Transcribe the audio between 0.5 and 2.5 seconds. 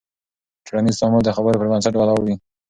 ټولنیز تعامل د خبرو پر بنسټ ولاړ وي.